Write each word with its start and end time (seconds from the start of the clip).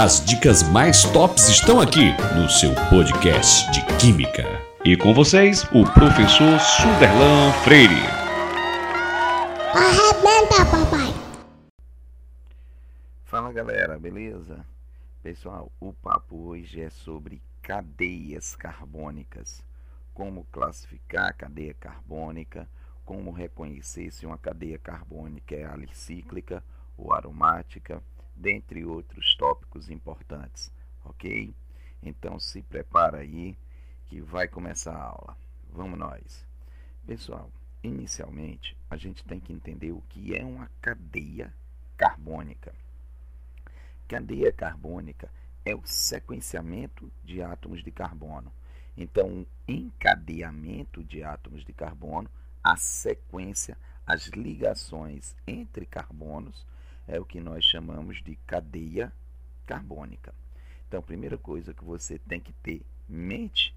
As 0.00 0.24
dicas 0.24 0.62
mais 0.62 1.02
tops 1.10 1.48
estão 1.48 1.80
aqui 1.80 2.12
no 2.36 2.48
seu 2.48 2.72
podcast 2.88 3.68
de 3.72 3.84
Química. 3.96 4.44
E 4.84 4.96
com 4.96 5.12
vocês, 5.12 5.64
o 5.72 5.82
professor 5.92 6.56
Suderlan 6.60 7.52
Freire. 7.64 8.06
Arrebenta, 9.74 10.64
papai! 10.70 11.12
Fala 13.24 13.52
galera, 13.52 13.98
beleza? 13.98 14.64
Pessoal, 15.20 15.72
o 15.80 15.92
papo 15.92 16.36
hoje 16.46 16.80
é 16.80 16.90
sobre 16.90 17.42
cadeias 17.60 18.54
carbônicas. 18.54 19.64
Como 20.14 20.46
classificar 20.52 21.30
a 21.30 21.32
cadeia 21.32 21.74
carbônica, 21.74 22.68
como 23.04 23.32
reconhecer 23.32 24.12
se 24.12 24.24
uma 24.24 24.38
cadeia 24.38 24.78
carbônica 24.78 25.56
é 25.56 25.64
alicíclica 25.64 26.62
ou 26.96 27.12
aromática 27.12 28.00
dentre 28.38 28.84
outros 28.84 29.34
tópicos 29.34 29.90
importantes, 29.90 30.72
ok? 31.04 31.52
Então 32.02 32.38
se 32.38 32.62
prepara 32.62 33.18
aí 33.18 33.56
que 34.06 34.20
vai 34.20 34.46
começar 34.46 34.94
a 34.94 35.02
aula. 35.02 35.36
Vamos 35.72 35.98
nós. 35.98 36.46
Pessoal, 37.06 37.50
inicialmente 37.82 38.76
a 38.88 38.96
gente 38.96 39.24
tem 39.24 39.40
que 39.40 39.52
entender 39.52 39.92
o 39.92 40.02
que 40.08 40.36
é 40.36 40.44
uma 40.44 40.70
cadeia 40.80 41.52
carbônica. 41.96 42.72
Cadeia 44.06 44.52
carbônica 44.52 45.28
é 45.64 45.74
o 45.74 45.82
sequenciamento 45.84 47.10
de 47.24 47.42
átomos 47.42 47.82
de 47.82 47.90
carbono. 47.90 48.52
Então, 48.96 49.28
um 49.28 49.46
encadeamento 49.66 51.04
de 51.04 51.22
átomos 51.22 51.64
de 51.64 51.72
carbono, 51.72 52.28
a 52.64 52.76
sequência, 52.76 53.76
as 54.06 54.26
ligações 54.28 55.36
entre 55.46 55.84
carbonos 55.86 56.66
é 57.08 57.18
o 57.18 57.24
que 57.24 57.40
nós 57.40 57.64
chamamos 57.64 58.22
de 58.22 58.36
cadeia 58.46 59.12
carbônica. 59.66 60.34
Então, 60.86 61.00
a 61.00 61.02
primeira 61.02 61.38
coisa 61.38 61.74
que 61.74 61.82
você 61.82 62.18
tem 62.18 62.38
que 62.38 62.52
ter 62.52 62.82
mente, 63.08 63.74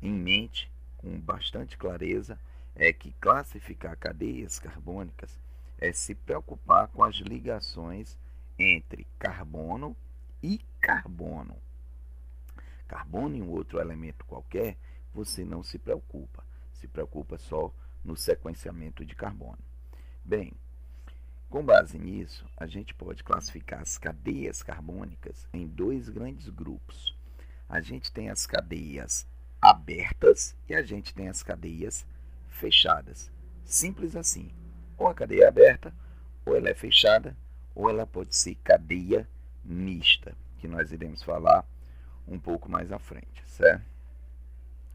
em 0.00 0.12
mente, 0.12 0.70
com 0.98 1.18
bastante 1.18 1.76
clareza, 1.76 2.38
é 2.74 2.92
que 2.92 3.12
classificar 3.12 3.96
cadeias 3.96 4.58
carbônicas 4.58 5.38
é 5.78 5.92
se 5.92 6.14
preocupar 6.14 6.88
com 6.88 7.02
as 7.02 7.16
ligações 7.16 8.16
entre 8.58 9.06
carbono 9.18 9.96
e 10.42 10.60
carbono. 10.80 11.56
Carbono 12.86 13.36
e 13.36 13.42
um 13.42 13.50
outro 13.50 13.80
elemento 13.80 14.24
qualquer, 14.26 14.76
você 15.12 15.44
não 15.44 15.62
se 15.62 15.78
preocupa. 15.78 16.44
Se 16.74 16.86
preocupa 16.86 17.38
só 17.38 17.72
no 18.04 18.16
sequenciamento 18.16 19.04
de 19.04 19.14
carbono. 19.14 19.58
Bem, 20.24 20.52
com 21.48 21.64
base 21.64 21.98
nisso, 21.98 22.44
a 22.56 22.66
gente 22.66 22.92
pode 22.92 23.22
classificar 23.22 23.80
as 23.80 23.96
cadeias 23.96 24.62
carbônicas 24.62 25.46
em 25.52 25.66
dois 25.66 26.08
grandes 26.08 26.48
grupos. 26.48 27.16
A 27.68 27.80
gente 27.80 28.12
tem 28.12 28.30
as 28.30 28.46
cadeias 28.46 29.26
abertas 29.62 30.56
e 30.68 30.74
a 30.74 30.82
gente 30.82 31.14
tem 31.14 31.28
as 31.28 31.42
cadeias 31.42 32.04
fechadas. 32.48 33.30
Simples 33.64 34.16
assim. 34.16 34.50
Ou 34.98 35.08
a 35.08 35.14
cadeia 35.14 35.44
é 35.44 35.48
aberta, 35.48 35.94
ou 36.44 36.56
ela 36.56 36.68
é 36.68 36.74
fechada, 36.74 37.36
ou 37.74 37.88
ela 37.88 38.06
pode 38.06 38.34
ser 38.34 38.56
cadeia 38.56 39.28
mista, 39.64 40.36
que 40.58 40.66
nós 40.66 40.90
iremos 40.90 41.22
falar 41.22 41.64
um 42.26 42.38
pouco 42.38 42.68
mais 42.68 42.90
à 42.90 42.98
frente, 42.98 43.42
certo? 43.46 43.84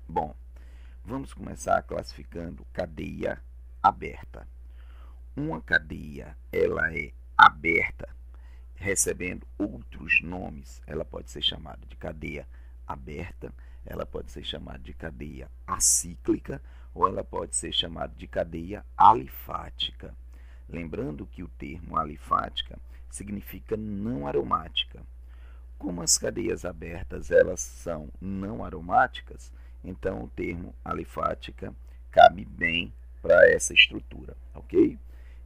Bom, 0.07 0.35
vamos 1.05 1.33
começar 1.33 1.81
classificando 1.83 2.65
cadeia 2.73 3.41
aberta 3.81 4.45
uma 5.35 5.61
cadeia 5.61 6.35
ela 6.51 6.93
é 6.93 7.11
aberta, 7.37 8.07
recebendo 8.75 9.45
outros 9.57 10.21
nomes, 10.21 10.81
ela 10.85 11.05
pode 11.05 11.31
ser 11.31 11.41
chamada 11.41 11.85
de 11.87 11.95
cadeia 11.95 12.47
aberta, 12.87 13.53
ela 13.85 14.05
pode 14.05 14.31
ser 14.31 14.43
chamada 14.43 14.79
de 14.79 14.93
cadeia 14.93 15.49
acíclica 15.65 16.61
ou 16.93 17.07
ela 17.07 17.23
pode 17.23 17.55
ser 17.55 17.71
chamada 17.71 18.13
de 18.15 18.27
cadeia 18.27 18.85
alifática. 18.97 20.13
Lembrando 20.67 21.25
que 21.25 21.43
o 21.43 21.47
termo 21.47 21.97
alifática 21.97 22.77
significa 23.09 23.75
não 23.77 24.27
aromática. 24.27 25.01
Como 25.77 26.01
as 26.01 26.17
cadeias 26.17 26.63
abertas 26.63 27.31
elas 27.31 27.59
são 27.59 28.09
não 28.19 28.63
aromáticas, 28.63 29.51
então 29.83 30.23
o 30.23 30.27
termo 30.27 30.75
alifática 30.83 31.73
cabe 32.11 32.45
bem 32.45 32.93
para 33.21 33.49
essa 33.49 33.73
estrutura, 33.73 34.35
ok? 34.53 34.97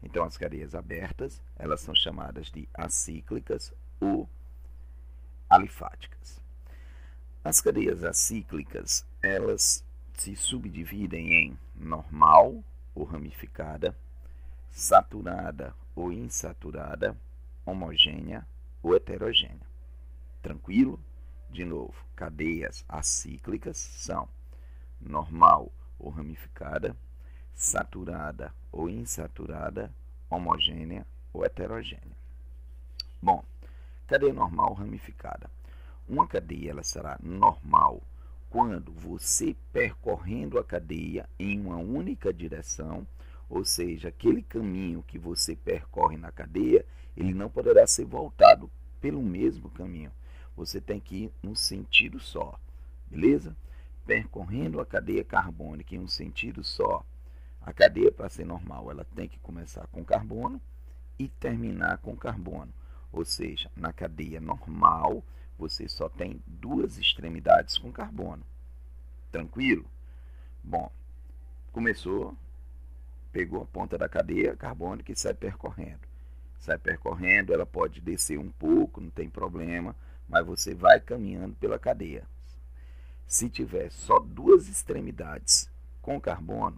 Então, 0.05 0.23
as 0.23 0.37
cadeias 0.37 0.75
abertas, 0.75 1.41
elas 1.57 1.81
são 1.81 1.95
chamadas 1.95 2.51
de 2.51 2.69
acíclicas 2.75 3.73
ou 3.99 4.29
alifáticas. 5.49 6.39
As 7.43 7.59
cadeias 7.59 8.03
acíclicas, 8.03 9.03
elas 9.21 9.83
se 10.13 10.35
subdividem 10.35 11.33
em 11.33 11.59
normal 11.75 12.63
ou 12.93 13.03
ramificada, 13.03 13.97
saturada 14.69 15.75
ou 15.95 16.11
insaturada, 16.11 17.17
homogênea 17.65 18.47
ou 18.83 18.95
heterogênea. 18.95 19.67
Tranquilo? 20.41 20.99
De 21.49 21.65
novo, 21.65 21.95
cadeias 22.15 22.85
acíclicas 22.87 23.77
são 23.77 24.29
normal 25.01 25.71
ou 25.97 26.09
ramificada, 26.09 26.95
saturada 27.55 28.53
ou 28.71 28.89
insaturada, 28.89 29.91
homogênea 30.29 31.07
ou 31.33 31.45
heterogênea. 31.45 32.15
Bom, 33.21 33.43
cadeia 34.05 34.33
normal 34.33 34.73
ramificada. 34.73 35.49
Uma 36.07 36.27
cadeia 36.27 36.71
ela 36.71 36.83
será 36.83 37.17
normal 37.23 38.03
quando 38.49 38.91
você 38.91 39.55
percorrendo 39.73 40.59
a 40.59 40.63
cadeia 40.63 41.27
em 41.39 41.59
uma 41.59 41.77
única 41.77 42.31
direção, 42.31 43.07
ou 43.49 43.65
seja, 43.65 44.09
aquele 44.09 44.41
caminho 44.41 45.03
que 45.03 45.17
você 45.17 45.55
percorre 45.55 46.17
na 46.17 46.31
cadeia, 46.31 46.85
ele 47.17 47.33
não 47.33 47.49
poderá 47.49 47.87
ser 47.87 48.05
voltado 48.05 48.69
pelo 49.01 49.21
mesmo 49.21 49.69
caminho. 49.69 50.11
Você 50.55 50.79
tem 50.79 50.99
que 50.99 51.23
ir 51.23 51.31
num 51.41 51.55
sentido 51.55 52.19
só, 52.19 52.57
beleza? 53.07 53.55
Percorrendo 54.05 54.79
a 54.79 54.85
cadeia 54.85 55.23
carbônica 55.23 55.95
em 55.95 55.99
um 55.99 56.07
sentido 56.07 56.63
só, 56.63 57.03
a 57.65 57.73
cadeia, 57.73 58.11
para 58.11 58.29
ser 58.29 58.45
normal, 58.45 58.91
ela 58.91 59.03
tem 59.15 59.27
que 59.27 59.39
começar 59.39 59.87
com 59.87 60.05
carbono 60.05 60.61
e 61.17 61.27
terminar 61.27 61.97
com 61.97 62.15
carbono. 62.15 62.71
Ou 63.11 63.25
seja, 63.25 63.71
na 63.75 63.91
cadeia 63.91 64.39
normal, 64.39 65.23
você 65.57 65.89
só 65.89 66.07
tem 66.07 66.39
duas 66.45 66.99
extremidades 66.99 67.79
com 67.79 67.91
carbono. 67.91 68.43
Tranquilo? 69.31 69.83
Bom, 70.63 70.91
começou, 71.71 72.37
pegou 73.31 73.63
a 73.63 73.65
ponta 73.65 73.97
da 73.97 74.07
cadeia 74.07 74.55
carbônica 74.55 75.11
e 75.11 75.15
sai 75.15 75.33
percorrendo. 75.33 76.07
Sai 76.59 76.77
percorrendo, 76.77 77.51
ela 77.51 77.65
pode 77.65 77.99
descer 77.99 78.37
um 78.37 78.51
pouco, 78.51 79.01
não 79.01 79.09
tem 79.09 79.27
problema, 79.27 79.95
mas 80.29 80.45
você 80.45 80.75
vai 80.75 80.99
caminhando 80.99 81.55
pela 81.55 81.79
cadeia. 81.79 82.27
Se 83.25 83.49
tiver 83.49 83.89
só 83.89 84.19
duas 84.19 84.67
extremidades 84.67 85.67
com 85.99 86.21
carbono, 86.21 86.77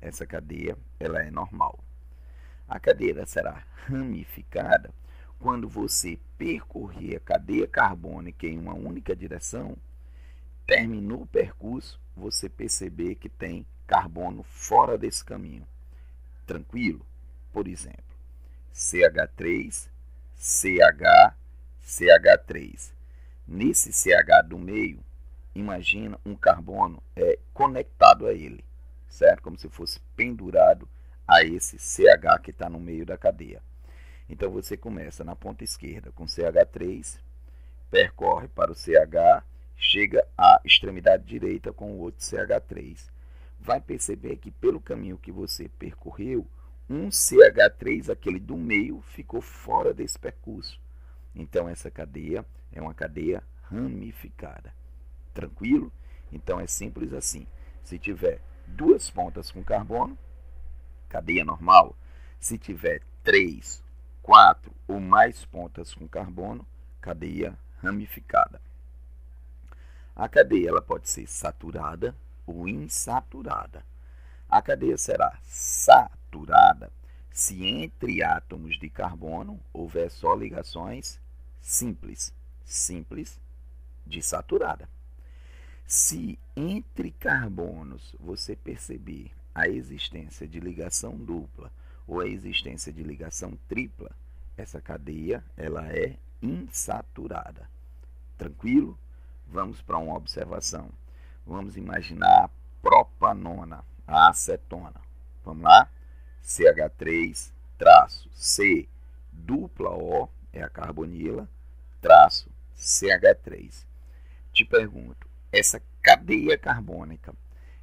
essa 0.00 0.26
cadeia 0.26 0.76
ela 0.98 1.22
é 1.22 1.30
normal. 1.30 1.78
A 2.68 2.80
cadeia 2.80 3.24
será 3.26 3.64
ramificada 3.86 4.92
quando 5.38 5.68
você 5.68 6.18
percorrer 6.36 7.16
a 7.16 7.20
cadeia 7.20 7.66
carbônica 7.66 8.46
em 8.46 8.58
uma 8.58 8.74
única 8.74 9.14
direção, 9.14 9.76
terminou 10.66 11.22
o 11.22 11.26
percurso, 11.26 12.00
você 12.16 12.48
perceber 12.48 13.14
que 13.16 13.28
tem 13.28 13.66
carbono 13.86 14.42
fora 14.42 14.98
desse 14.98 15.24
caminho. 15.24 15.66
Tranquilo? 16.46 17.04
Por 17.52 17.68
exemplo, 17.68 18.02
CH3, 18.74 19.88
CH, 20.34 21.34
CH3. 21.84 22.92
Nesse 23.46 23.92
CH 23.92 24.42
do 24.48 24.58
meio, 24.58 24.98
imagina 25.54 26.18
um 26.26 26.34
carbono 26.34 27.00
é, 27.14 27.38
conectado 27.54 28.26
a 28.26 28.32
ele 28.32 28.64
certo? 29.16 29.42
Como 29.42 29.58
se 29.58 29.68
fosse 29.68 29.98
pendurado 30.14 30.88
a 31.26 31.42
esse 31.42 31.78
CH 31.78 32.40
que 32.42 32.50
está 32.50 32.68
no 32.68 32.78
meio 32.78 33.04
da 33.04 33.16
cadeia. 33.16 33.62
Então 34.28 34.50
você 34.50 34.76
começa 34.76 35.24
na 35.24 35.34
ponta 35.34 35.64
esquerda 35.64 36.12
com 36.12 36.26
CH3, 36.26 37.18
percorre 37.90 38.48
para 38.48 38.70
o 38.70 38.74
CH, 38.74 39.44
chega 39.76 40.26
à 40.36 40.60
extremidade 40.64 41.24
direita 41.24 41.72
com 41.72 41.92
o 41.92 41.98
outro 41.98 42.20
CH3. 42.20 43.08
Vai 43.58 43.80
perceber 43.80 44.36
que 44.36 44.50
pelo 44.50 44.80
caminho 44.80 45.18
que 45.18 45.32
você 45.32 45.68
percorreu, 45.68 46.46
um 46.88 47.08
CH3, 47.08 48.10
aquele 48.10 48.38
do 48.38 48.56
meio, 48.56 49.00
ficou 49.00 49.40
fora 49.40 49.92
desse 49.92 50.18
percurso. 50.18 50.80
Então 51.34 51.68
essa 51.68 51.90
cadeia 51.90 52.44
é 52.72 52.80
uma 52.80 52.94
cadeia 52.94 53.42
ramificada. 53.62 54.72
Tranquilo? 55.34 55.92
Então 56.30 56.60
é 56.60 56.66
simples 56.66 57.12
assim. 57.12 57.46
Se 57.82 57.98
tiver 57.98 58.40
duas 58.66 59.10
pontas 59.10 59.50
com 59.50 59.62
carbono, 59.62 60.16
cadeia 61.08 61.44
normal. 61.44 61.96
Se 62.38 62.58
tiver 62.58 63.02
três, 63.22 63.82
quatro 64.22 64.72
ou 64.86 65.00
mais 65.00 65.44
pontas 65.44 65.94
com 65.94 66.06
carbono, 66.06 66.66
cadeia 67.00 67.58
ramificada. 67.82 68.60
A 70.14 70.28
cadeia 70.28 70.70
ela 70.70 70.82
pode 70.82 71.08
ser 71.08 71.26
saturada 71.26 72.14
ou 72.46 72.68
insaturada. 72.68 73.84
A 74.48 74.62
cadeia 74.62 74.96
será 74.96 75.38
saturada 75.42 76.90
se 77.30 77.66
entre 77.66 78.22
átomos 78.22 78.78
de 78.78 78.88
carbono 78.88 79.60
houver 79.72 80.10
só 80.10 80.34
ligações 80.34 81.20
simples, 81.60 82.32
simples 82.64 83.38
de 84.06 84.22
saturada. 84.22 84.88
Se 85.86 86.36
entre 86.56 87.12
carbonos 87.12 88.16
você 88.18 88.56
perceber 88.56 89.30
a 89.54 89.68
existência 89.68 90.46
de 90.46 90.58
ligação 90.58 91.16
dupla 91.16 91.70
ou 92.08 92.20
a 92.20 92.26
existência 92.26 92.92
de 92.92 93.04
ligação 93.04 93.56
tripla, 93.68 94.10
essa 94.56 94.80
cadeia 94.80 95.44
ela 95.56 95.86
é 95.86 96.16
insaturada. 96.42 97.70
Tranquilo? 98.36 98.98
Vamos 99.46 99.80
para 99.80 99.98
uma 99.98 100.16
observação. 100.16 100.90
Vamos 101.46 101.76
imaginar 101.76 102.44
a 102.44 102.50
propanona, 102.82 103.84
a 104.06 104.28
acetona. 104.28 105.00
Vamos 105.44 105.62
lá? 105.62 105.88
CH3 106.42 107.52
traço 107.78 108.28
C 108.34 108.88
dupla 109.32 109.90
O 109.90 110.28
é 110.52 110.62
a 110.62 110.68
carbonila 110.68 111.48
traço 112.00 112.50
CH3. 112.76 113.84
Te 114.52 114.64
pergunto, 114.64 115.28
essa 115.52 115.80
cadeia 116.02 116.56
carbônica, 116.58 117.34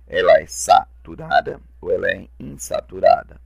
ela 0.07 0.39
é 0.39 0.45
saturada 0.45 1.59
ou 1.81 1.91
ela 1.91 2.09
é 2.09 2.27
insaturada? 2.39 3.39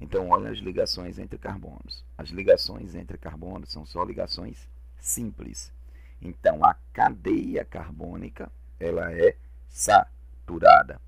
Então, 0.00 0.28
olha 0.28 0.50
as 0.50 0.58
ligações 0.58 1.18
entre 1.18 1.38
carbonos. 1.38 2.04
As 2.18 2.28
ligações 2.28 2.94
entre 2.94 3.16
carbonos 3.16 3.72
são 3.72 3.86
só 3.86 4.04
ligações 4.04 4.68
simples. 4.98 5.72
Então, 6.20 6.64
a 6.64 6.74
cadeia 6.92 7.64
carbônica, 7.64 8.50
ela 8.78 9.10
é 9.12 9.36
saturada. 9.68 11.00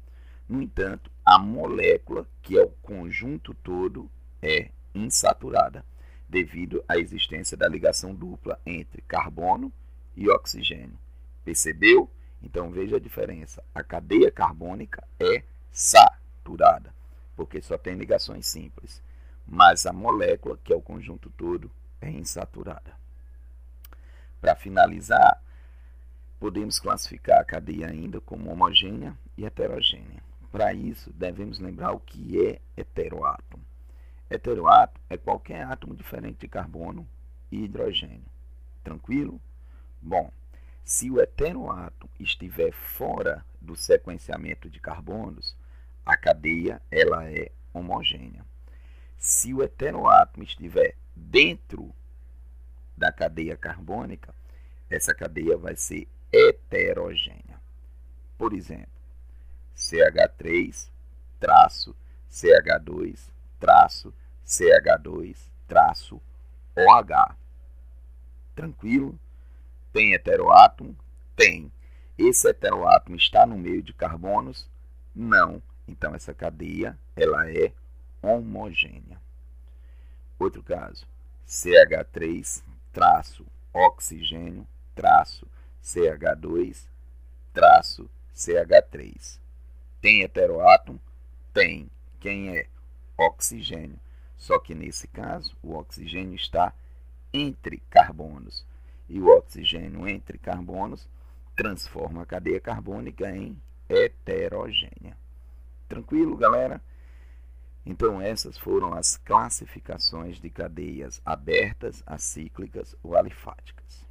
No 0.48 0.62
entanto, 0.62 1.10
a 1.24 1.38
molécula, 1.38 2.26
que 2.42 2.56
é 2.56 2.62
o 2.62 2.70
conjunto 2.82 3.52
todo, 3.62 4.10
é 4.40 4.70
insaturada, 4.94 5.84
devido 6.28 6.82
à 6.88 6.96
existência 6.96 7.56
da 7.56 7.68
ligação 7.68 8.14
dupla 8.14 8.58
entre 8.64 9.02
carbono 9.02 9.70
e 10.16 10.28
oxigênio. 10.30 10.98
Percebeu? 11.44 12.10
Então 12.43 12.70
veja 12.70 12.96
a 12.96 13.00
diferença. 13.00 13.62
A 13.75 13.82
cadeia 13.82 14.31
carbônica 14.31 15.02
é 15.19 15.43
saturada, 15.73 16.94
porque 17.37 17.61
só 17.61 17.76
tem 17.76 17.94
ligações 17.94 18.46
simples. 18.46 19.02
Mas 19.46 19.87
a 19.87 19.93
molécula, 19.93 20.58
que 20.62 20.73
é 20.73 20.76
o 20.76 20.82
conjunto 20.82 21.31
todo, 21.31 21.70
é 22.00 22.11
insaturada. 22.11 22.96
Para 24.40 24.55
finalizar, 24.55 25.43
podemos 26.38 26.79
classificar 26.79 27.40
a 27.40 27.44
cadeia 27.44 27.88
ainda 27.88 28.20
como 28.20 28.50
homogênea 28.50 29.17
e 29.37 29.44
heterogênea. 29.44 30.23
Para 30.52 30.73
isso, 30.73 31.12
devemos 31.12 31.58
lembrar 31.58 31.93
o 31.93 32.00
que 32.00 32.46
é 32.46 32.61
heteroátomo. 32.76 33.64
Heteroátomo 34.31 35.05
é 35.11 35.17
qualquer 35.17 35.64
átomo 35.64 35.96
diferente 35.96 36.41
de 36.41 36.49
carbono 36.49 37.06
e 37.50 37.64
hidrogênio. 37.64 38.26
Tranquilo? 38.84 39.41
Bom, 40.00 40.31
se 40.88 41.11
o 41.11 41.20
heteroátomo 41.20 42.11
estiver 42.19 42.73
fora 42.73 43.44
do 43.61 43.76
sequenciamento 43.76 44.70
de 44.70 44.81
carbonos, 44.81 45.55
a 46.05 46.17
cadeia 46.17 46.81
ela 46.90 47.31
é 47.31 47.52
homogênea. 47.75 48.43
Se 49.19 49.52
o 49.52 49.62
heteroátomo 49.62 50.44
estiver 50.44 50.96
dentro 51.14 51.94
da 52.96 53.12
cadeia 53.12 53.55
carbônica, 53.55 54.35
essa 54.88 55.14
cadeia 55.14 55.58
vai 55.58 55.76
ser 55.76 56.08
heterogênea. 56.32 57.61
Por 58.38 58.55
exemplo, 58.55 58.88
CH3 59.76 60.88
traço 61.38 61.94
CH2 62.32 63.29
traço 63.61 64.14
CH2 64.46 65.37
traço 65.67 66.19
OH. 66.75 67.37
Tranquilo? 68.55 69.20
Tem 69.93 70.14
heteroátomo? 70.14 70.96
Tem. 71.37 71.73
Esse 72.17 72.49
heteroátomo 72.49 73.17
está 73.17 73.46
no 73.46 73.56
meio 73.56 73.82
de 73.82 73.93
carbonos? 73.93 74.69
Não. 75.14 75.62
Então 75.87 76.14
essa 76.14 76.35
cadeia 76.35 76.99
ela 77.17 77.50
é 77.50 77.73
homogênea. 78.23 79.20
Outro 80.38 80.62
caso, 80.62 81.06
CH3 81.46 82.62
traço 82.93 83.46
oxigênio 83.73 84.67
traço 84.94 85.46
CH2 85.82 86.87
traço 87.52 88.11
CH3. 88.34 89.41
Tem 90.00 90.23
heteroátomo? 90.23 91.00
Tem. 91.52 91.91
Quem 92.20 92.56
é? 92.56 92.67
Oxigênio. 93.17 93.99
Só 94.37 94.58
que 94.58 94.75
nesse 94.75 95.08
caso, 95.08 95.56
o 95.62 95.75
oxigênio 95.75 96.37
está 96.37 96.73
entre 97.32 97.82
carbonos. 97.91 98.64
E 99.08 99.20
o 99.20 99.28
oxigênio 99.28 100.06
entre 100.06 100.38
carbonos 100.38 101.08
transforma 101.56 102.22
a 102.22 102.26
cadeia 102.26 102.60
carbônica 102.60 103.31
em 103.31 103.60
heterogênea. 103.88 105.16
Tranquilo, 105.88 106.37
galera? 106.37 106.81
Então, 107.87 108.20
essas 108.20 108.58
foram 108.58 108.93
as 108.93 109.16
classificações 109.16 110.38
de 110.38 110.50
cadeias 110.50 111.22
abertas, 111.25 112.02
acíclicas 112.06 112.94
ou 113.02 113.16
alifáticas. 113.16 114.06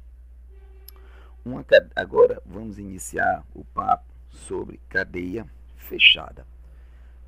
Uma, 1.44 1.64
agora, 1.94 2.42
vamos 2.44 2.78
iniciar 2.78 3.44
o 3.54 3.64
papo 3.64 4.12
sobre 4.30 4.80
cadeia 4.88 5.48
fechada. 5.76 6.44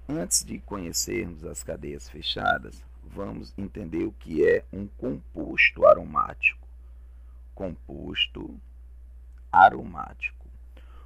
Antes 0.09 0.45
de 0.45 0.59
conhecermos 0.59 1.45
as 1.45 1.63
cadeias 1.63 2.09
fechadas, 2.09 2.83
vamos 3.05 3.55
entender 3.57 4.05
o 4.05 4.13
que 4.13 4.45
é 4.45 4.65
um 4.73 4.87
composto 4.87 5.87
aromático. 5.87 6.60
Composto 7.61 8.59
aromático. 9.53 10.49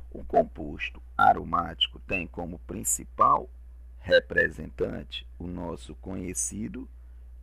O 0.09 0.23
composto 0.23 1.03
aromático 1.19 1.99
tem 2.07 2.29
como 2.29 2.61
principal 2.61 3.51
representante 3.99 5.27
o 5.37 5.49
nosso 5.49 5.97
conhecido 5.97 6.89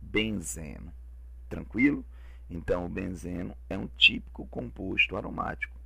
benzeno. 0.00 0.90
Tranquilo? 1.46 2.02
Então, 2.48 2.86
o 2.86 2.88
benzeno 2.88 3.54
é 3.68 3.76
um 3.76 3.86
típico 3.86 4.46
composto 4.46 5.14
aromático. 5.14 5.78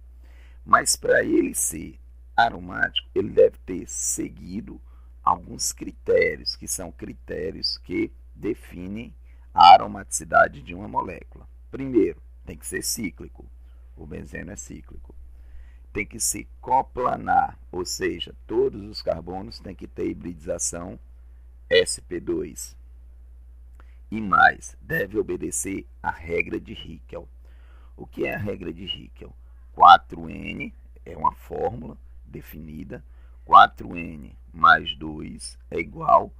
Mas 0.64 0.94
para 0.94 1.24
ele 1.24 1.52
ser 1.52 1.98
aromático, 2.36 3.08
ele 3.12 3.30
deve 3.30 3.58
ter 3.66 3.88
seguido 3.88 4.80
alguns 5.24 5.72
critérios, 5.72 6.54
que 6.54 6.68
são 6.68 6.92
critérios 6.92 7.76
que 7.78 8.12
definem 8.32 9.12
a 9.52 9.72
aromaticidade 9.72 10.62
de 10.62 10.76
uma 10.76 10.86
molécula. 10.86 11.48
Primeiro, 11.72 12.24
tem 12.46 12.56
que 12.56 12.66
ser 12.66 12.82
cíclico. 12.82 13.44
O 13.96 14.06
benzeno 14.06 14.52
é 14.52 14.56
cíclico. 14.56 15.14
Tem 15.92 16.06
que 16.06 16.20
ser 16.20 16.46
coplanar, 16.60 17.58
ou 17.72 17.84
seja, 17.84 18.34
todos 18.46 18.82
os 18.84 19.02
carbonos 19.02 19.58
têm 19.60 19.74
que 19.74 19.86
ter 19.86 20.08
hibridização 20.08 20.98
sp2. 21.70 22.76
E 24.10 24.20
mais, 24.20 24.76
deve 24.80 25.18
obedecer 25.18 25.86
à 26.02 26.10
regra 26.10 26.60
de 26.60 26.72
Hickel. 26.72 27.28
O 27.96 28.06
que 28.06 28.26
é 28.26 28.34
a 28.34 28.38
regra 28.38 28.72
de 28.72 28.84
Hickel? 28.84 29.34
4N 29.76 30.72
é 31.04 31.16
uma 31.16 31.32
fórmula 31.32 31.98
definida, 32.24 33.04
4n 33.46 34.32
mais 34.52 34.96
2 34.96 35.58
é 35.70 35.78
igual 35.78 36.32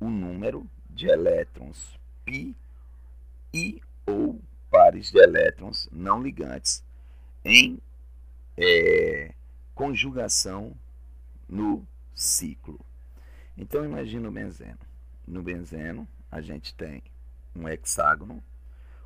o 0.00 0.08
número 0.08 0.68
de 0.88 1.06
elétrons 1.06 1.98
π 2.24 2.54
e 3.52 3.80
ou 4.06 4.40
pares 4.70 5.10
de 5.10 5.18
elétrons 5.18 5.88
não 5.90 6.22
ligantes 6.22 6.84
em 7.44 7.80
é, 8.56 9.32
conjugação 9.74 10.76
no 11.48 11.86
ciclo. 12.14 12.78
Então 13.56 13.84
imagina 13.84 14.28
o 14.28 14.32
benzeno. 14.32 14.78
No 15.26 15.42
benzeno 15.42 16.06
a 16.30 16.40
gente 16.40 16.74
tem 16.74 17.02
um 17.54 17.68
hexágono 17.68 18.42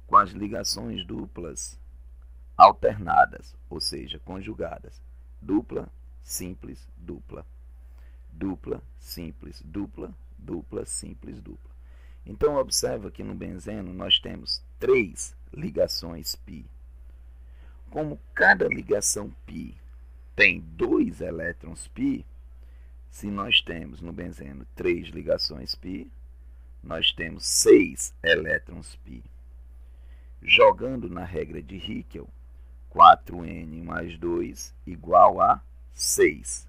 com 0.07 0.17
as 0.17 0.31
ligações 0.31 1.07
duplas 1.07 1.79
alternadas, 2.57 3.55
ou 3.71 3.81
seja, 3.81 4.19
conjugadas. 4.19 5.01
Dupla 5.41 5.89
simples, 6.23 6.89
dupla. 6.97 7.45
Dupla, 8.31 8.83
simples, 8.99 9.63
dupla, 9.65 10.15
dupla, 10.39 10.87
simples, 10.87 11.41
dupla. 11.41 11.72
Então, 12.26 12.56
observa 12.56 13.10
que 13.10 13.24
no 13.24 13.34
benzeno 13.34 13.94
nós 13.94 14.20
temos 14.20 14.62
três 14.80 15.36
ligações 15.54 16.36
π. 16.36 16.66
Como 17.90 18.20
cada 18.34 18.68
ligação 18.68 19.34
π 19.46 19.74
tem 20.36 20.60
dois 20.60 21.22
elétrons 21.22 21.88
π, 21.88 22.26
se 23.10 23.28
nós 23.28 23.62
temos 23.62 24.02
no 24.02 24.12
benzeno 24.12 24.68
três 24.76 25.08
ligações 25.08 25.74
π, 25.74 26.08
nós 26.84 27.12
temos 27.12 27.46
seis 27.46 28.14
elétrons 28.22 28.96
π. 29.04 29.24
Jogando 30.42 31.10
na 31.10 31.24
regra 31.24 31.62
de 31.62 31.78
Hickel, 31.78 32.30
4n 32.94 33.84
mais 33.84 34.18
2 34.18 34.74
igual 34.86 35.42
a 35.42 35.62
6. 35.94 36.68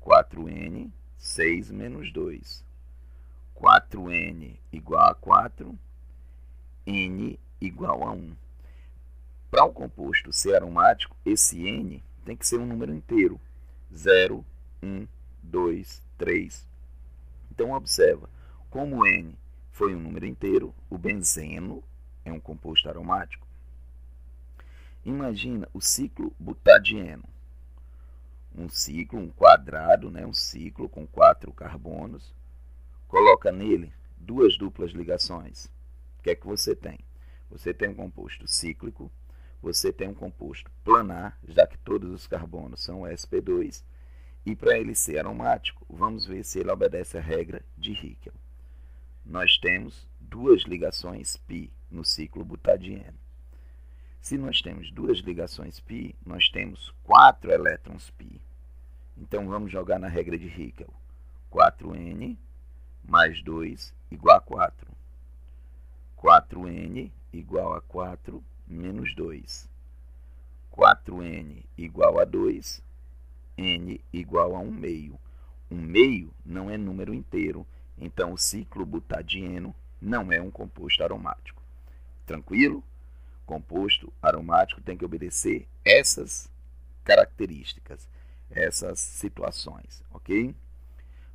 4n, 0.00 0.90
6 1.16 1.70
menos 1.70 2.12
2. 2.12 2.64
4n 3.63 4.59
igual 4.73 5.11
a 5.11 5.15
4, 5.15 5.79
n 6.85 7.39
igual 7.61 8.03
a 8.03 8.11
1. 8.11 8.35
Para 9.49 9.63
o 9.63 9.71
composto 9.71 10.33
ser 10.33 10.55
aromático, 10.57 11.15
esse 11.25 11.65
n 11.65 12.03
tem 12.25 12.35
que 12.35 12.45
ser 12.45 12.59
um 12.59 12.65
número 12.65 12.93
inteiro. 12.93 13.39
0, 13.95 14.43
1, 14.81 15.07
2, 15.41 16.03
3. 16.17 16.67
Então, 17.51 17.71
observa, 17.71 18.29
como 18.69 19.07
n 19.07 19.33
foi 19.71 19.95
um 19.95 19.99
número 19.99 20.25
inteiro, 20.25 20.75
o 20.89 20.97
benzeno 20.97 21.81
é 22.25 22.33
um 22.33 22.41
composto 22.41 22.89
aromático. 22.89 23.47
Imagina 25.05 25.69
o 25.73 25.79
ciclo 25.79 26.35
butadieno. 26.37 27.23
Um 28.53 28.67
ciclo, 28.67 29.19
um 29.19 29.29
quadrado, 29.29 30.11
né, 30.11 30.25
um 30.25 30.33
ciclo 30.33 30.89
com 30.89 31.07
quatro 31.07 31.53
carbonos 31.53 32.33
coloca 33.13 33.51
nele 33.51 33.93
duas 34.17 34.57
duplas 34.57 34.89
ligações. 34.89 35.65
O 36.17 36.23
que 36.23 36.31
é 36.31 36.35
que 36.35 36.47
você 36.47 36.75
tem? 36.75 36.97
Você 37.51 37.71
tem 37.71 37.89
um 37.89 37.93
composto 37.93 38.47
cíclico, 38.47 39.11
você 39.61 39.93
tem 39.93 40.07
um 40.07 40.15
composto 40.15 40.71
planar, 40.83 41.37
já 41.47 41.67
que 41.67 41.77
todos 41.77 42.11
os 42.11 42.25
carbonos 42.25 42.83
são 42.83 43.01
sp2, 43.01 43.83
e 44.43 44.55
para 44.55 44.79
ele 44.79 44.95
ser 44.95 45.19
aromático, 45.19 45.85
vamos 45.87 46.25
ver 46.25 46.43
se 46.43 46.57
ele 46.57 46.71
obedece 46.71 47.15
a 47.15 47.21
regra 47.21 47.63
de 47.77 47.91
Hickel. 47.91 48.33
Nós 49.23 49.59
temos 49.59 50.09
duas 50.19 50.63
ligações 50.63 51.37
pi 51.37 51.71
no 51.91 52.03
ciclo 52.03 52.43
butadieno. 52.43 53.19
Se 54.21 54.39
nós 54.39 54.59
temos 54.59 54.89
duas 54.89 55.19
ligações 55.19 55.79
π, 55.79 56.15
nós 56.25 56.49
temos 56.49 56.91
quatro 57.03 57.51
elétrons 57.51 58.09
π. 58.09 58.41
Então 59.15 59.47
vamos 59.47 59.71
jogar 59.71 59.99
na 59.99 60.07
regra 60.07 60.35
de 60.35 60.47
Hickel. 60.47 60.91
4n 61.51 62.39
mais 63.13 63.43
2 63.43 63.93
igual 64.09 64.37
a 64.37 64.41
4. 64.41 64.87
4n 66.17 67.11
igual 67.31 67.75
a 67.75 67.81
4 67.81 68.43
menos 68.67 69.13
2. 69.13 69.69
4n 70.75 71.63
igual 71.77 72.19
a 72.19 72.25
2, 72.25 72.81
n 73.55 74.01
igual 74.11 74.55
a 74.55 74.59
1 74.59 74.71
meio. 74.71 75.19
1 75.69 75.75
meio 75.75 76.33
não 76.43 76.71
é 76.71 76.75
número 76.75 77.13
inteiro, 77.13 77.67
então 77.99 78.33
o 78.33 78.37
ciclo 78.37 78.83
butadieno 78.83 79.75
não 80.01 80.31
é 80.31 80.41
um 80.41 80.49
composto 80.49 81.03
aromático. 81.03 81.61
Tranquilo? 82.25 82.83
composto 83.45 84.11
aromático 84.23 84.81
tem 84.81 84.97
que 84.97 85.05
obedecer 85.05 85.67
essas 85.85 86.49
características, 87.03 88.07
essas 88.49 88.99
situações, 88.99 90.01
ok? 90.09 90.55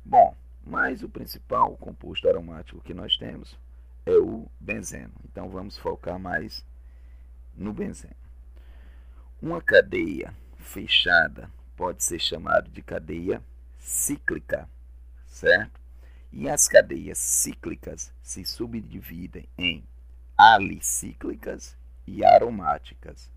Bom, 0.03 0.35
mas 0.69 1.01
o 1.01 1.09
principal 1.09 1.75
composto 1.77 2.29
aromático 2.29 2.79
que 2.81 2.93
nós 2.93 3.17
temos 3.17 3.57
é 4.05 4.11
o 4.11 4.45
benzeno. 4.59 5.13
Então 5.25 5.49
vamos 5.49 5.77
focar 5.77 6.19
mais 6.19 6.63
no 7.57 7.73
benzeno. 7.73 8.15
Uma 9.41 9.61
cadeia 9.61 10.31
fechada 10.57 11.49
pode 11.75 12.03
ser 12.03 12.19
chamada 12.19 12.69
de 12.69 12.83
cadeia 12.83 13.41
cíclica, 13.79 14.69
certo? 15.25 15.79
E 16.31 16.47
as 16.47 16.67
cadeias 16.67 17.17
cíclicas 17.17 18.13
se 18.21 18.45
subdividem 18.45 19.49
em 19.57 19.83
alicíclicas 20.37 21.75
e 22.05 22.23
aromáticas. 22.23 23.31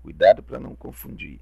Cuidado 0.00 0.44
para 0.44 0.60
não 0.60 0.76
confundir. 0.76 1.40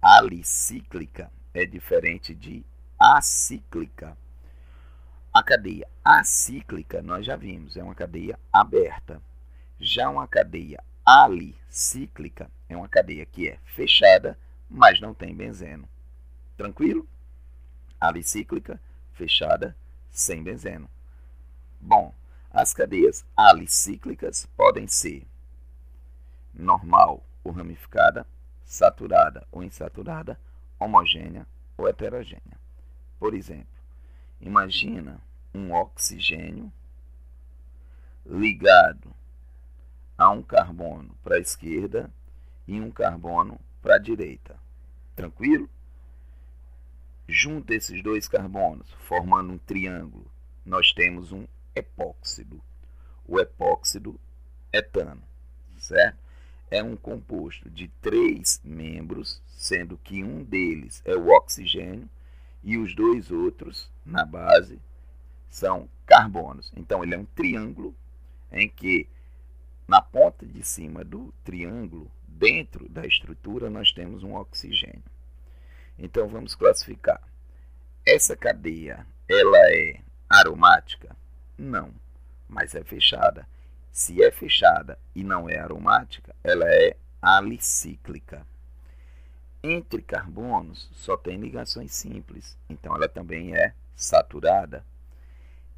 Alicíclica 0.00 1.30
é 1.52 1.66
diferente 1.66 2.34
de 2.34 2.64
acíclica. 2.98 4.16
A 5.32 5.44
cadeia 5.44 5.86
acíclica, 6.04 7.00
nós 7.02 7.24
já 7.24 7.36
vimos, 7.36 7.76
é 7.76 7.82
uma 7.84 7.94
cadeia 7.94 8.36
aberta. 8.52 9.22
Já 9.78 10.10
uma 10.10 10.26
cadeia 10.26 10.82
alicíclica 11.06 12.50
é 12.68 12.76
uma 12.76 12.88
cadeia 12.88 13.24
que 13.24 13.48
é 13.48 13.58
fechada, 13.64 14.36
mas 14.68 15.00
não 15.00 15.14
tem 15.14 15.32
benzeno. 15.32 15.88
Tranquilo? 16.56 17.06
Alicíclica, 18.00 18.80
fechada, 19.14 19.76
sem 20.10 20.42
benzeno. 20.42 20.90
Bom, 21.80 22.12
as 22.50 22.74
cadeias 22.74 23.24
alicíclicas 23.36 24.46
podem 24.56 24.88
ser 24.88 25.24
normal 26.52 27.22
ou 27.44 27.52
ramificada, 27.52 28.26
saturada 28.64 29.46
ou 29.52 29.62
insaturada, 29.62 30.38
homogênea 30.78 31.46
ou 31.78 31.88
heterogênea. 31.88 32.58
Por 33.18 33.32
exemplo, 33.32 33.79
imagina 34.40 35.20
um 35.54 35.72
oxigênio 35.72 36.72
ligado 38.24 39.14
a 40.16 40.30
um 40.30 40.42
carbono 40.42 41.16
para 41.22 41.36
a 41.36 41.40
esquerda 41.40 42.10
e 42.66 42.80
um 42.80 42.90
carbono 42.90 43.58
para 43.82 43.96
a 43.96 43.98
direita. 43.98 44.56
Tranquilo? 45.16 45.68
Junta 47.26 47.74
esses 47.74 48.02
dois 48.02 48.28
carbonos, 48.28 48.90
formando 49.06 49.52
um 49.52 49.58
triângulo, 49.58 50.30
nós 50.64 50.92
temos 50.92 51.32
um 51.32 51.46
epóxido. 51.74 52.62
O 53.26 53.38
epóxido 53.38 54.18
etano, 54.72 55.22
certo? 55.78 56.30
é 56.70 56.82
um 56.82 56.96
composto 56.96 57.68
de 57.68 57.88
três 58.00 58.60
membros, 58.62 59.42
sendo 59.48 59.98
que 59.98 60.22
um 60.22 60.44
deles 60.44 61.02
é 61.04 61.16
o 61.16 61.28
oxigênio 61.30 62.08
e 62.62 62.76
os 62.76 62.94
dois 62.94 63.30
outros, 63.30 63.90
na 64.04 64.24
base, 64.24 64.80
são 65.48 65.88
carbonos. 66.06 66.72
Então, 66.76 67.02
ele 67.02 67.14
é 67.14 67.18
um 67.18 67.24
triângulo 67.24 67.94
em 68.52 68.68
que, 68.68 69.08
na 69.86 70.00
ponta 70.00 70.46
de 70.46 70.62
cima 70.62 71.04
do 71.04 71.32
triângulo, 71.44 72.10
dentro 72.26 72.88
da 72.88 73.06
estrutura, 73.06 73.68
nós 73.70 73.92
temos 73.92 74.22
um 74.22 74.34
oxigênio. 74.34 75.02
Então, 75.98 76.28
vamos 76.28 76.54
classificar. 76.54 77.20
Essa 78.06 78.36
cadeia, 78.36 79.06
ela 79.28 79.58
é 79.70 80.00
aromática? 80.28 81.16
Não, 81.56 81.92
mas 82.48 82.74
é 82.74 82.82
fechada. 82.82 83.46
Se 83.92 84.22
é 84.22 84.30
fechada 84.30 84.98
e 85.14 85.22
não 85.22 85.48
é 85.48 85.58
aromática, 85.58 86.34
ela 86.42 86.64
é 86.66 86.96
alicíclica. 87.20 88.46
Entre 89.62 90.00
carbonos 90.00 90.88
só 90.94 91.18
tem 91.18 91.36
ligações 91.36 91.92
simples, 91.92 92.56
então 92.68 92.94
ela 92.96 93.08
também 93.08 93.54
é 93.54 93.74
saturada. 93.94 94.82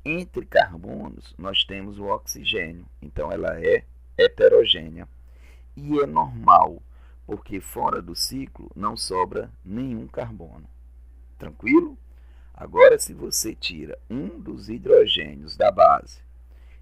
Entre 0.04 0.46
carbonos 0.46 1.34
nós 1.36 1.64
temos 1.64 1.98
o 1.98 2.04
oxigênio, 2.04 2.86
então 3.00 3.32
ela 3.32 3.60
é 3.60 3.84
heterogênea. 4.16 5.08
E 5.76 5.98
é 5.98 6.06
normal, 6.06 6.80
porque 7.26 7.60
fora 7.60 8.00
do 8.00 8.14
ciclo 8.14 8.70
não 8.76 8.96
sobra 8.96 9.50
nenhum 9.64 10.06
carbono. 10.06 10.68
Tranquilo? 11.36 11.98
Agora, 12.54 13.00
se 13.00 13.12
você 13.12 13.52
tira 13.52 13.98
um 14.08 14.38
dos 14.38 14.68
hidrogênios 14.68 15.56
da 15.56 15.72
base 15.72 16.20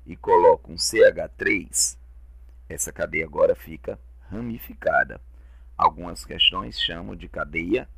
e 0.05 0.17
coloco 0.17 0.71
um 0.71 0.77
CH3, 0.77 1.97
essa 2.69 2.93
cadeia 2.93 3.25
agora 3.25 3.55
fica 3.55 3.99
ramificada. 4.29 5.19
Algumas 5.81 6.27
questões 6.27 6.79
chamam 6.79 7.17
de 7.17 7.27
cadeia 7.27 7.89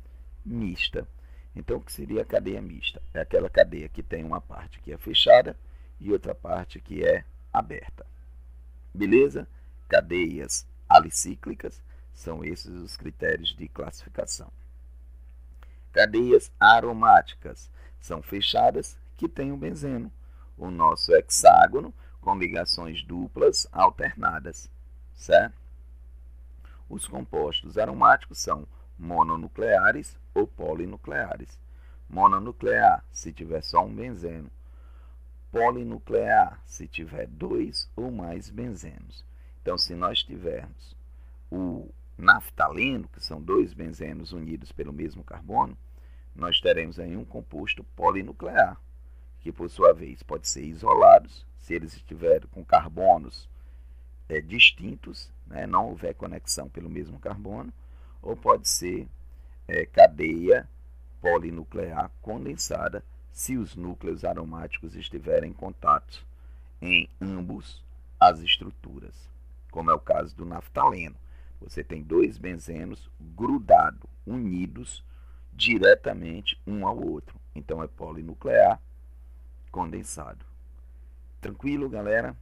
mista. 0.45 1.05
Então, 1.53 1.75
o 1.75 1.81
que 1.81 1.91
seria 1.91 2.21
a 2.21 2.25
cadeia 2.25 2.61
mista? 2.61 3.01
É 3.13 3.19
aquela 3.19 3.49
cadeia 3.49 3.89
que 3.89 4.01
tem 4.01 4.23
uma 4.23 4.39
parte 4.39 4.79
que 4.79 4.93
é 4.93 4.97
fechada 4.97 5.57
e 5.99 6.09
outra 6.09 6.33
parte 6.33 6.79
que 6.79 7.03
é 7.03 7.25
aberta. 7.51 8.05
Beleza? 8.93 9.45
Cadeias 9.89 10.65
alicíclicas 10.87 11.83
são 12.13 12.45
esses 12.45 12.71
os 12.73 12.95
critérios 12.95 13.53
de 13.53 13.67
classificação. 13.67 14.49
Cadeias 15.91 16.53
aromáticas 16.57 17.69
são 17.99 18.23
fechadas 18.23 18.97
que 19.17 19.27
têm 19.27 19.51
o 19.51 19.57
benzeno 19.57 20.09
o 20.57 20.71
nosso 20.71 21.13
hexágono 21.13 21.93
com 22.21 22.33
ligações 22.37 23.03
duplas 23.03 23.67
alternadas, 23.73 24.71
certo? 25.13 25.62
Os 26.93 27.07
compostos 27.07 27.75
aromáticos 27.79 28.37
são 28.37 28.67
mononucleares 28.99 30.15
ou 30.31 30.45
polinucleares. 30.45 31.57
Mononuclear, 32.07 33.03
se 33.11 33.33
tiver 33.33 33.63
só 33.63 33.83
um 33.83 33.91
benzeno. 33.91 34.47
Polinuclear, 35.51 36.61
se 36.67 36.87
tiver 36.87 37.25
dois 37.25 37.89
ou 37.95 38.11
mais 38.11 38.47
benzenos. 38.51 39.25
Então, 39.59 39.75
se 39.75 39.95
nós 39.95 40.21
tivermos 40.21 40.95
o 41.51 41.89
naftaleno, 42.15 43.07
que 43.07 43.25
são 43.25 43.41
dois 43.41 43.73
benzenos 43.73 44.31
unidos 44.31 44.71
pelo 44.71 44.93
mesmo 44.93 45.23
carbono, 45.23 45.75
nós 46.35 46.61
teremos 46.61 46.99
aí 46.99 47.17
um 47.17 47.25
composto 47.25 47.83
polinuclear 47.95 48.79
que 49.39 49.51
por 49.51 49.67
sua 49.67 49.93
vez 49.93 50.21
pode 50.21 50.47
ser 50.47 50.63
isolados, 50.63 51.43
se 51.57 51.73
eles 51.73 51.95
estiverem 51.95 52.47
com 52.51 52.63
carbonos 52.63 53.49
é, 54.29 54.41
distintos, 54.41 55.29
né, 55.47 55.65
não 55.67 55.89
houver 55.89 56.13
conexão 56.15 56.69
pelo 56.69 56.89
mesmo 56.89 57.19
carbono, 57.19 57.71
ou 58.21 58.35
pode 58.35 58.67
ser 58.67 59.07
é, 59.67 59.85
cadeia 59.85 60.67
polinuclear 61.21 62.11
condensada 62.21 63.03
se 63.31 63.57
os 63.57 63.75
núcleos 63.75 64.23
aromáticos 64.23 64.95
estiverem 64.95 65.51
em 65.51 65.53
contato 65.53 66.25
em 66.81 67.09
ambos 67.19 67.83
as 68.19 68.39
estruturas, 68.39 69.29
como 69.71 69.89
é 69.89 69.93
o 69.93 69.99
caso 69.99 70.35
do 70.35 70.45
naftaleno. 70.45 71.15
Você 71.61 71.83
tem 71.83 72.03
dois 72.03 72.37
benzenos 72.37 73.09
grudados, 73.19 74.09
unidos 74.25 75.03
diretamente 75.51 76.59
um 76.67 76.85
ao 76.85 76.99
outro. 77.01 77.39
Então 77.55 77.81
é 77.81 77.87
polinuclear 77.87 78.79
condensado. 79.71 80.45
Tranquilo, 81.39 81.89
galera? 81.89 82.35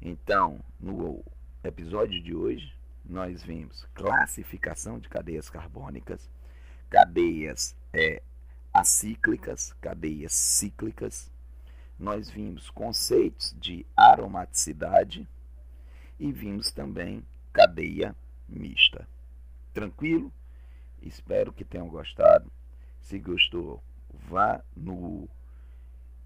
Então, 0.00 0.60
no 0.78 1.24
episódio 1.64 2.22
de 2.22 2.34
hoje, 2.34 2.74
nós 3.04 3.42
vimos 3.42 3.86
classificação 3.94 4.98
de 4.98 5.08
cadeias 5.08 5.48
carbônicas, 5.48 6.28
cadeias 6.90 7.74
é, 7.92 8.22
acíclicas, 8.72 9.72
cadeias 9.80 10.32
cíclicas. 10.32 11.30
Nós 11.98 12.28
vimos 12.28 12.68
conceitos 12.70 13.54
de 13.58 13.86
aromaticidade 13.96 15.26
e 16.18 16.30
vimos 16.30 16.70
também 16.70 17.24
cadeia 17.52 18.14
mista. 18.48 19.08
Tranquilo? 19.72 20.32
Espero 21.00 21.52
que 21.52 21.64
tenham 21.64 21.88
gostado. 21.88 22.50
Se 23.00 23.18
gostou, 23.18 23.82
vá 24.28 24.62
no 24.76 25.28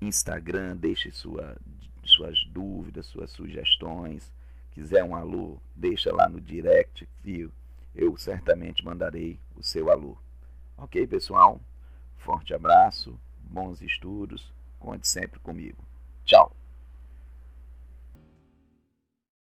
Instagram, 0.00 0.76
deixe 0.76 1.10
sua, 1.10 1.56
suas 2.04 2.44
dúvidas, 2.46 3.06
suas 3.06 3.30
sugestões. 3.30 4.32
Quiser 4.72 5.02
um 5.04 5.14
alô, 5.14 5.58
deixa 5.74 6.14
lá 6.14 6.28
no 6.28 6.40
direct, 6.40 7.08
viu? 7.22 7.50
Eu 7.94 8.16
certamente 8.16 8.84
mandarei 8.84 9.38
o 9.56 9.62
seu 9.62 9.90
alô. 9.90 10.16
Ok, 10.76 11.06
pessoal? 11.06 11.60
Forte 12.16 12.54
abraço, 12.54 13.18
bons 13.42 13.82
estudos, 13.82 14.52
conte 14.78 15.08
sempre 15.08 15.40
comigo. 15.40 15.84
Tchau! 16.24 16.59